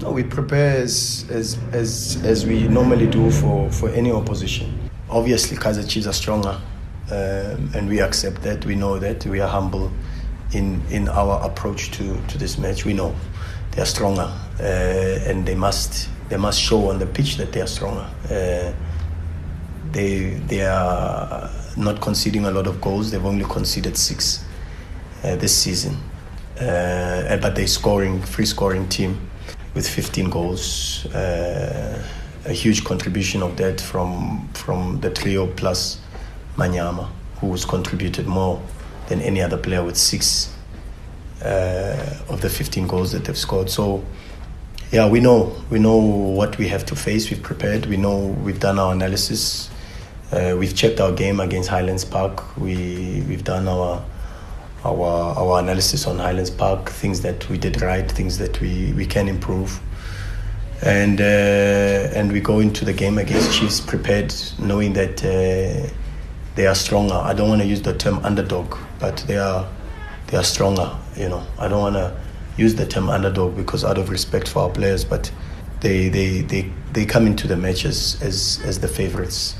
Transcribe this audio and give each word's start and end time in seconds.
No, 0.00 0.12
we 0.12 0.24
prepare 0.24 0.78
as, 0.80 1.26
as, 1.28 1.58
as, 1.72 2.22
as 2.24 2.46
we 2.46 2.66
normally 2.68 3.06
do 3.06 3.30
for, 3.30 3.70
for 3.70 3.90
any 3.90 4.10
opposition. 4.10 4.88
Obviously, 5.10 5.58
Kaizer 5.58 5.86
Chiefs 5.86 6.06
are 6.06 6.14
stronger, 6.14 6.58
um, 7.10 7.70
and 7.74 7.86
we 7.86 8.00
accept 8.00 8.40
that. 8.42 8.64
We 8.64 8.76
know 8.76 8.98
that. 8.98 9.26
We 9.26 9.40
are 9.40 9.48
humble 9.48 9.92
in, 10.52 10.80
in 10.88 11.06
our 11.10 11.44
approach 11.44 11.90
to, 11.92 12.18
to 12.28 12.38
this 12.38 12.56
match. 12.56 12.86
We 12.86 12.94
know 12.94 13.14
they 13.72 13.82
are 13.82 13.86
stronger, 13.86 14.32
uh, 14.58 14.62
and 14.62 15.44
they 15.44 15.54
must, 15.54 16.08
they 16.30 16.38
must 16.38 16.58
show 16.58 16.88
on 16.88 16.98
the 16.98 17.06
pitch 17.06 17.36
that 17.36 17.52
they 17.52 17.60
are 17.60 17.66
stronger. 17.66 18.08
Uh, 18.24 18.72
they, 19.92 20.40
they 20.46 20.62
are 20.62 21.50
not 21.76 22.00
conceding 22.00 22.46
a 22.46 22.50
lot 22.50 22.66
of 22.66 22.80
goals. 22.80 23.10
They've 23.10 23.26
only 23.26 23.44
conceded 23.44 23.98
six 23.98 24.42
uh, 25.24 25.36
this 25.36 25.54
season. 25.54 25.98
Uh, 26.58 27.36
but 27.36 27.54
they're 27.54 27.66
scoring, 27.66 28.22
free 28.22 28.46
scoring 28.46 28.88
team 28.88 29.30
with 29.80 29.88
15 29.88 30.28
goals. 30.28 31.06
Uh, 31.06 32.02
a 32.44 32.52
huge 32.52 32.84
contribution 32.84 33.42
of 33.42 33.56
that 33.56 33.80
from 33.80 34.46
from 34.52 35.00
the 35.00 35.10
trio 35.10 35.46
plus 35.46 35.98
Manyama, 36.56 37.08
who's 37.40 37.64
contributed 37.64 38.26
more 38.26 38.60
than 39.08 39.22
any 39.22 39.40
other 39.40 39.56
player 39.56 39.82
with 39.82 39.96
six 39.96 40.54
uh, 41.42 42.14
of 42.28 42.40
the 42.42 42.50
15 42.50 42.86
goals 42.86 43.12
that 43.12 43.24
they've 43.24 43.38
scored. 43.38 43.70
So, 43.70 44.04
yeah, 44.92 45.08
we 45.08 45.20
know 45.20 45.56
we 45.70 45.78
know 45.78 45.96
what 45.96 46.58
we 46.58 46.68
have 46.68 46.84
to 46.86 46.96
face. 46.96 47.30
We've 47.30 47.42
prepared. 47.42 47.86
We 47.86 47.96
know 47.96 48.36
we've 48.44 48.60
done 48.60 48.78
our 48.78 48.92
analysis. 48.92 49.70
Uh, 50.30 50.56
we've 50.58 50.76
checked 50.76 51.00
our 51.00 51.12
game 51.12 51.40
against 51.40 51.70
Highlands 51.70 52.04
Park. 52.04 52.56
We 52.58 53.24
we've 53.28 53.44
done 53.44 53.66
our 53.66 54.02
our 54.84 55.34
our 55.36 55.58
analysis 55.60 56.06
on 56.06 56.18
Highlands 56.18 56.50
Park, 56.50 56.88
things 56.88 57.20
that 57.22 57.48
we 57.48 57.58
did 57.58 57.82
right, 57.82 58.10
things 58.10 58.38
that 58.38 58.60
we, 58.60 58.92
we 58.94 59.06
can 59.06 59.28
improve, 59.28 59.80
and 60.82 61.20
uh, 61.20 61.24
and 61.24 62.32
we 62.32 62.40
go 62.40 62.60
into 62.60 62.84
the 62.84 62.92
game 62.92 63.18
against 63.18 63.52
Chiefs 63.52 63.80
prepared, 63.80 64.34
knowing 64.58 64.92
that 64.94 65.24
uh, 65.24 65.92
they 66.54 66.66
are 66.66 66.74
stronger. 66.74 67.14
I 67.14 67.34
don't 67.34 67.48
want 67.48 67.60
to 67.62 67.66
use 67.66 67.82
the 67.82 67.94
term 67.94 68.24
underdog, 68.24 68.76
but 68.98 69.18
they 69.26 69.36
are 69.36 69.68
they 70.28 70.36
are 70.36 70.44
stronger. 70.44 70.96
You 71.16 71.28
know, 71.28 71.46
I 71.58 71.68
don't 71.68 71.80
want 71.80 71.96
to 71.96 72.16
use 72.56 72.74
the 72.74 72.86
term 72.86 73.08
underdog 73.10 73.56
because 73.56 73.84
out 73.84 73.98
of 73.98 74.10
respect 74.10 74.48
for 74.48 74.62
our 74.62 74.70
players, 74.70 75.04
but 75.04 75.30
they 75.80 76.08
they 76.08 76.40
they, 76.42 76.72
they 76.92 77.04
come 77.04 77.26
into 77.26 77.46
the 77.46 77.56
matches 77.56 78.20
as 78.22 78.60
as 78.64 78.80
the 78.80 78.88
favorites. 78.88 79.56